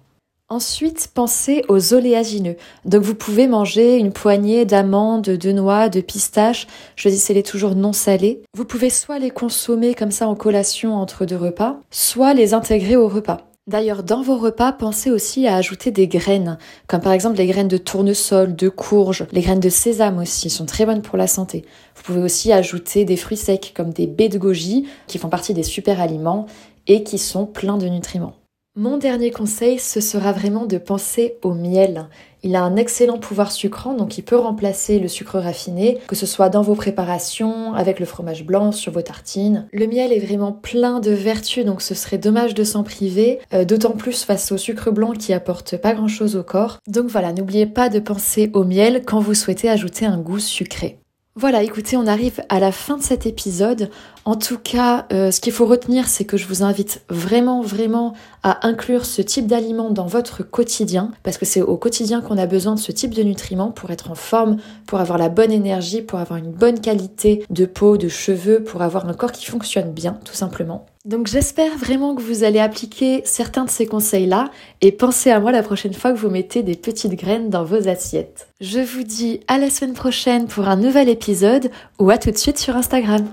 Ensuite, 0.49 1.09
pensez 1.13 1.65
aux 1.67 1.93
oléagineux. 1.93 2.55
Donc 2.85 3.03
vous 3.03 3.15
pouvez 3.15 3.47
manger 3.47 3.97
une 3.97 4.13
poignée 4.13 4.63
d'amandes, 4.63 5.23
de 5.23 5.51
noix, 5.51 5.89
de 5.89 5.99
pistaches, 5.99 6.67
choisissez-les 6.95 7.43
toujours 7.43 7.75
non 7.75 7.91
salés. 7.91 8.41
Vous 8.55 8.63
pouvez 8.63 8.89
soit 8.89 9.19
les 9.19 9.29
consommer 9.29 9.93
comme 9.93 10.11
ça 10.11 10.25
en 10.29 10.35
collation 10.35 10.95
entre 10.95 11.25
deux 11.25 11.35
repas, 11.35 11.81
soit 11.91 12.33
les 12.33 12.53
intégrer 12.53 12.95
au 12.95 13.09
repas. 13.09 13.41
D'ailleurs, 13.67 14.03
dans 14.03 14.21
vos 14.21 14.37
repas, 14.37 14.71
pensez 14.71 15.11
aussi 15.11 15.47
à 15.47 15.57
ajouter 15.57 15.91
des 15.91 16.07
graines, 16.07 16.57
comme 16.87 17.01
par 17.01 17.11
exemple 17.11 17.35
les 17.35 17.47
graines 17.47 17.67
de 17.67 17.75
tournesol, 17.75 18.55
de 18.55 18.69
courge, 18.69 19.25
les 19.33 19.41
graines 19.41 19.59
de 19.59 19.67
sésame 19.67 20.17
aussi, 20.19 20.49
sont 20.49 20.65
très 20.65 20.85
bonnes 20.85 21.01
pour 21.01 21.17
la 21.17 21.27
santé. 21.27 21.65
Vous 21.97 22.03
pouvez 22.03 22.21
aussi 22.21 22.53
ajouter 22.53 23.03
des 23.03 23.17
fruits 23.17 23.35
secs 23.35 23.73
comme 23.75 23.91
des 23.91 24.07
baies 24.07 24.29
de 24.29 24.37
goji, 24.37 24.87
qui 25.07 25.17
font 25.17 25.27
partie 25.27 25.53
des 25.53 25.63
super 25.63 25.99
aliments 25.99 26.45
et 26.87 27.03
qui 27.03 27.17
sont 27.17 27.45
pleins 27.45 27.77
de 27.77 27.87
nutriments. 27.87 28.35
Mon 28.79 28.97
dernier 28.97 29.31
conseil, 29.31 29.79
ce 29.79 29.99
sera 29.99 30.31
vraiment 30.31 30.67
de 30.67 30.77
penser 30.77 31.39
au 31.41 31.55
miel. 31.55 32.09
Il 32.43 32.55
a 32.55 32.61
un 32.61 32.75
excellent 32.75 33.17
pouvoir 33.17 33.51
sucrant, 33.51 33.95
donc 33.95 34.19
il 34.19 34.21
peut 34.21 34.37
remplacer 34.37 34.99
le 34.99 35.07
sucre 35.07 35.39
raffiné, 35.39 35.97
que 36.07 36.15
ce 36.15 36.27
soit 36.27 36.49
dans 36.49 36.61
vos 36.61 36.75
préparations, 36.75 37.73
avec 37.73 37.99
le 37.99 38.05
fromage 38.05 38.45
blanc, 38.45 38.71
sur 38.71 38.91
vos 38.91 39.01
tartines. 39.01 39.67
Le 39.73 39.87
miel 39.87 40.13
est 40.13 40.19
vraiment 40.19 40.51
plein 40.51 40.99
de 40.99 41.09
vertus, 41.09 41.65
donc 41.65 41.81
ce 41.81 41.95
serait 41.95 42.19
dommage 42.19 42.53
de 42.53 42.63
s'en 42.63 42.83
priver, 42.83 43.39
euh, 43.51 43.65
d'autant 43.65 43.93
plus 43.93 44.23
face 44.23 44.51
au 44.51 44.57
sucre 44.57 44.91
blanc 44.91 45.13
qui 45.13 45.33
apporte 45.33 45.75
pas 45.77 45.95
grand 45.95 46.07
chose 46.07 46.35
au 46.35 46.43
corps. 46.43 46.77
Donc 46.85 47.07
voilà, 47.07 47.33
n'oubliez 47.33 47.65
pas 47.65 47.89
de 47.89 47.97
penser 47.97 48.51
au 48.53 48.63
miel 48.63 49.01
quand 49.03 49.21
vous 49.21 49.33
souhaitez 49.33 49.69
ajouter 49.71 50.05
un 50.05 50.19
goût 50.19 50.37
sucré. 50.37 50.99
Voilà, 51.39 51.61
écoutez, 51.61 51.97
on 51.97 52.07
arrive 52.07 52.41
à 52.49 52.59
la 52.59 52.71
fin 52.71 52.97
de 52.97 53.03
cet 53.03 53.27
épisode. 53.27 53.91
En 54.25 54.35
tout 54.35 54.57
cas, 54.57 55.05
euh, 55.13 55.29
ce 55.29 55.39
qu'il 55.39 55.53
faut 55.53 55.67
retenir, 55.67 56.07
c'est 56.07 56.25
que 56.25 56.35
je 56.35 56.47
vous 56.47 56.63
invite 56.63 57.03
vraiment, 57.09 57.61
vraiment 57.61 58.13
à 58.41 58.65
inclure 58.65 59.05
ce 59.05 59.21
type 59.21 59.45
d'aliments 59.45 59.91
dans 59.91 60.07
votre 60.07 60.41
quotidien, 60.41 61.11
parce 61.21 61.37
que 61.37 61.45
c'est 61.45 61.61
au 61.61 61.77
quotidien 61.77 62.21
qu'on 62.21 62.39
a 62.39 62.47
besoin 62.47 62.73
de 62.73 62.79
ce 62.79 62.91
type 62.91 63.13
de 63.13 63.21
nutriments 63.21 63.69
pour 63.69 63.91
être 63.91 64.09
en 64.09 64.15
forme, 64.15 64.57
pour 64.87 64.99
avoir 64.99 65.19
la 65.19 65.29
bonne 65.29 65.51
énergie, 65.51 66.01
pour 66.01 66.17
avoir 66.17 66.39
une 66.39 66.51
bonne 66.51 66.81
qualité 66.81 67.45
de 67.51 67.67
peau, 67.67 67.97
de 67.97 68.07
cheveux, 68.07 68.63
pour 68.63 68.81
avoir 68.81 69.07
un 69.07 69.13
corps 69.13 69.31
qui 69.31 69.45
fonctionne 69.45 69.91
bien, 69.91 70.17
tout 70.25 70.33
simplement. 70.33 70.87
Donc 71.07 71.27
j'espère 71.27 71.77
vraiment 71.77 72.15
que 72.15 72.21
vous 72.21 72.43
allez 72.43 72.59
appliquer 72.59 73.21
certains 73.23 73.63
de 73.63 73.69
ces 73.69 73.85
conseils-là 73.85 74.51
et 74.81 74.91
pensez 74.91 75.31
à 75.31 75.39
moi 75.39 75.53
la 75.53 75.63
prochaine 75.63 75.93
fois 75.93 76.11
que 76.11 76.17
vous 76.17 76.29
mettez 76.29 76.63
des 76.63 76.75
petites 76.75 77.13
graines 77.13 77.49
dans 77.49 77.63
vos 77.63 77.87
assiettes. 77.87 78.49
Je 78.59 78.81
vous 78.81 79.03
dis 79.03 79.39
à 79.47 79.57
la 79.57 79.69
semaine 79.69 79.93
prochaine 79.93 80.47
pour 80.47 80.67
un 80.67 80.75
nouvel 80.75 81.07
épisode 81.07 81.71
ou 81.97 82.09
à 82.09 82.17
tout 82.17 82.31
de 82.31 82.37
suite 82.37 82.57
sur 82.57 82.75
Instagram. 82.75 83.25